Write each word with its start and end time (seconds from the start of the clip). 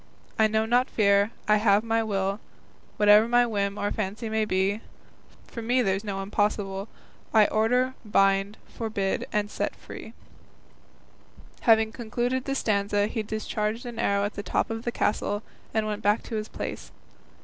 I 0.39 0.47
know 0.47 0.65
not 0.65 0.89
fear, 0.89 1.29
I 1.47 1.57
have 1.57 1.83
my 1.83 2.01
will, 2.01 2.39
Whate'er 2.97 3.27
my 3.27 3.45
whim 3.45 3.77
or 3.77 3.91
fancy 3.91 4.43
be; 4.45 4.81
For 5.45 5.61
me 5.61 5.83
there's 5.83 6.03
no 6.03 6.23
impossible, 6.23 6.87
I 7.35 7.45
order, 7.45 7.93
bind, 8.03 8.57
forbid, 8.67 9.27
set 9.45 9.75
free. 9.75 10.13
Having 11.69 11.91
concluded 11.91 12.45
the 12.45 12.55
stanza 12.55 13.05
he 13.05 13.21
discharged 13.21 13.85
an 13.85 13.99
arrow 13.99 14.25
at 14.25 14.33
the 14.33 14.41
top 14.41 14.71
of 14.71 14.85
the 14.85 14.91
castle, 14.91 15.43
and 15.71 15.85
went 15.85 16.01
back 16.01 16.23
to 16.23 16.35
his 16.35 16.47
place. 16.47 16.89